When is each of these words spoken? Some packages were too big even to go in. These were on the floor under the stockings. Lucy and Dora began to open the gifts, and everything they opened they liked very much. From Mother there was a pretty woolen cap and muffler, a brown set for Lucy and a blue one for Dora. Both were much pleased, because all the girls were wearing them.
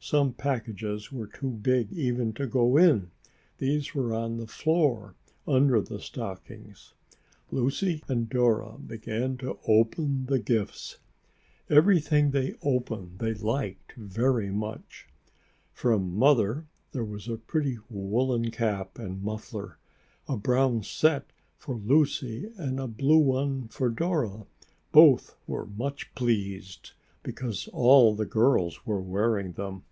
Some 0.00 0.34
packages 0.34 1.10
were 1.10 1.26
too 1.28 1.48
big 1.48 1.90
even 1.90 2.34
to 2.34 2.46
go 2.46 2.76
in. 2.76 3.10
These 3.56 3.94
were 3.94 4.12
on 4.12 4.36
the 4.36 4.46
floor 4.46 5.14
under 5.48 5.80
the 5.80 5.98
stockings. 5.98 6.92
Lucy 7.50 8.02
and 8.06 8.28
Dora 8.28 8.76
began 8.78 9.38
to 9.38 9.58
open 9.66 10.26
the 10.26 10.38
gifts, 10.38 10.98
and 11.70 11.78
everything 11.78 12.32
they 12.32 12.52
opened 12.60 13.18
they 13.18 13.32
liked 13.32 13.92
very 13.94 14.50
much. 14.50 15.08
From 15.72 16.14
Mother 16.14 16.66
there 16.92 17.02
was 17.02 17.26
a 17.26 17.38
pretty 17.38 17.78
woolen 17.88 18.50
cap 18.50 18.98
and 18.98 19.22
muffler, 19.22 19.78
a 20.28 20.36
brown 20.36 20.82
set 20.82 21.32
for 21.56 21.76
Lucy 21.76 22.52
and 22.58 22.78
a 22.78 22.86
blue 22.86 23.16
one 23.20 23.68
for 23.68 23.88
Dora. 23.88 24.44
Both 24.92 25.34
were 25.46 25.64
much 25.64 26.14
pleased, 26.14 26.90
because 27.22 27.68
all 27.68 28.14
the 28.14 28.26
girls 28.26 28.84
were 28.84 29.00
wearing 29.00 29.52
them. 29.52 29.82